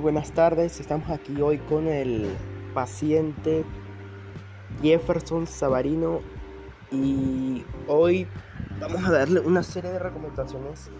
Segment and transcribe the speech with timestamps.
[0.00, 0.80] buenas tardes.
[0.80, 2.34] Estamos aquí hoy con el
[2.72, 3.64] paciente
[4.82, 6.20] Jefferson Savarino
[6.90, 8.26] y hoy
[8.80, 10.90] vamos a darle una serie de recomendaciones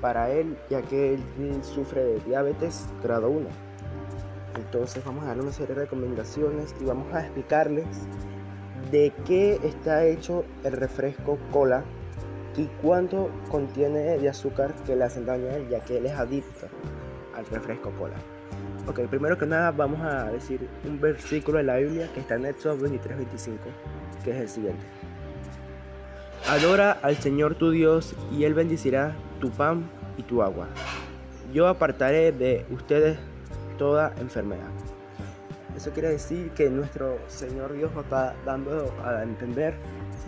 [0.00, 1.22] para él ya que él
[1.62, 3.48] sufre de diabetes grado 1.
[4.56, 7.86] Entonces vamos a darle una serie de recomendaciones y vamos a explicarles
[8.90, 11.84] de qué está hecho el refresco cola
[12.56, 16.12] y cuánto contiene de azúcar que le hacen daño a él ya que él es
[16.12, 16.66] adicto
[17.34, 18.16] al refresco cola.
[18.88, 22.46] Ok, primero que nada vamos a decir un versículo de la Biblia que está en
[22.46, 23.58] Éxodo 23-25,
[24.24, 24.82] que es el siguiente.
[26.48, 30.68] Adora al Señor tu Dios y Él bendecirá tu pan y tu agua.
[31.52, 33.18] Yo apartaré de ustedes
[33.76, 34.70] toda enfermedad.
[35.76, 39.74] Eso quiere decir que nuestro Señor Dios nos está dando a entender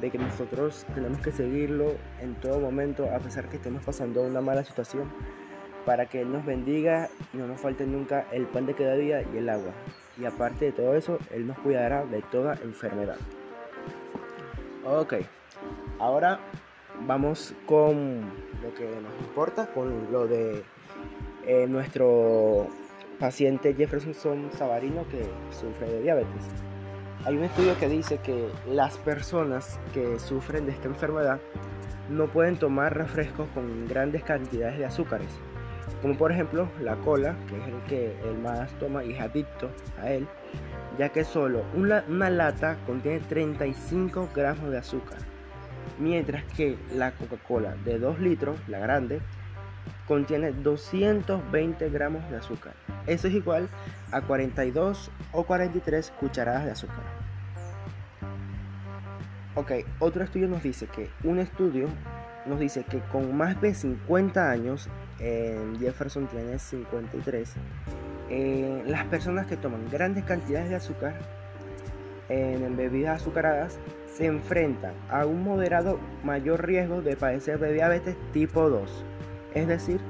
[0.00, 4.40] de que nosotros tenemos que seguirlo en todo momento a pesar que estemos pasando una
[4.40, 5.04] mala situación
[5.88, 9.22] para que Él nos bendiga y no nos falte nunca el pan de cada día
[9.32, 9.72] y el agua.
[10.20, 13.16] Y aparte de todo eso, Él nos cuidará de toda enfermedad.
[14.84, 15.14] Ok,
[15.98, 16.40] ahora
[17.06, 18.20] vamos con
[18.62, 20.62] lo que nos importa, con lo de
[21.46, 22.66] eh, nuestro
[23.18, 25.24] paciente Jefferson Savarino que
[25.58, 26.44] sufre de diabetes.
[27.24, 31.40] Hay un estudio que dice que las personas que sufren de esta enfermedad
[32.10, 35.30] no pueden tomar refrescos con grandes cantidades de azúcares
[36.02, 39.70] como por ejemplo la cola, que es el que el más toma y es adicto
[40.00, 40.26] a él,
[40.98, 45.18] ya que solo una, lata contiene 35 gramos de azúcar,
[45.98, 49.20] mientras que la Coca-Cola de 2 litros, la grande,
[50.06, 52.72] contiene 220 gramos de azúcar.
[53.06, 53.68] Eso es igual
[54.10, 57.04] a 42 o 43 cucharadas de azúcar.
[59.54, 61.88] Ok, otro estudio nos dice que un estudio
[62.48, 64.88] nos dice que con más de 50 años,
[65.78, 67.52] Jefferson tiene 53,
[68.30, 71.14] eh, las personas que toman grandes cantidades de azúcar
[72.28, 78.68] en bebidas azucaradas se enfrentan a un moderado mayor riesgo de padecer de diabetes tipo
[78.68, 79.04] 2,
[79.54, 80.00] es decir,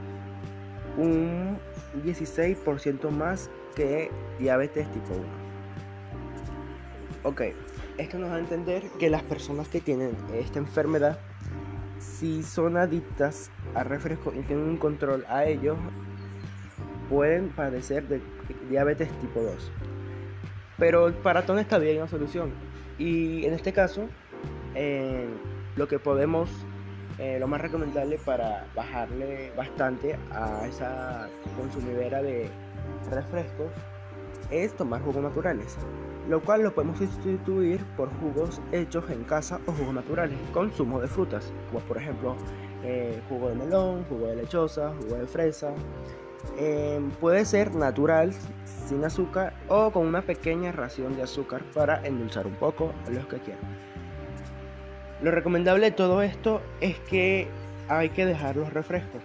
[0.97, 1.59] un
[2.05, 5.25] 16% más que diabetes tipo 1.
[7.25, 7.43] Ok,
[7.99, 11.19] esto nos da a entender que las personas que tienen esta enfermedad
[11.99, 15.77] si son adictas a refresco y tienen un control a ellos,
[17.09, 18.21] pueden padecer de
[18.69, 19.71] diabetes tipo 2.
[20.79, 22.53] Pero para todo vida hay una solución.
[22.99, 24.09] Y en este caso,
[24.75, 25.29] eh,
[25.77, 26.51] lo que podemos,
[27.19, 32.49] eh, lo más recomendable para bajarle bastante a esa consumidera de
[33.11, 33.73] refrescos
[34.51, 35.77] es tomar jugos naturales
[36.29, 41.09] lo cual lo podemos sustituir por jugos hechos en casa o jugos naturales, consumo de
[41.09, 42.37] frutas, como por ejemplo
[42.85, 45.73] eh, jugo de melón, jugo de lechosa, jugo de fresa.
[46.59, 48.33] Em, puede ser natural,
[48.65, 53.27] sin azúcar o con una pequeña ración de azúcar para endulzar un poco a los
[53.27, 53.63] que quieran.
[55.23, 57.49] Lo recomendable de todo esto es que
[57.89, 59.23] hay que dejar los refrescos,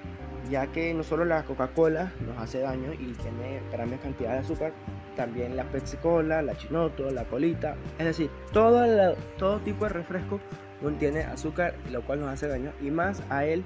[0.50, 4.74] ya que no solo la Coca-Cola nos hace daño y tiene grandes cantidades de azúcar,
[5.16, 10.40] también la Pepsi Cola, la Chinoto, la Colita, es decir, todo, todo tipo de refresco
[10.82, 13.64] contiene azúcar, lo cual nos hace daño, y más a él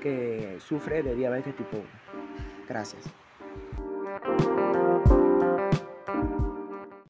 [0.00, 1.86] que sufre de diabetes tipo 1.
[2.68, 3.19] Gracias.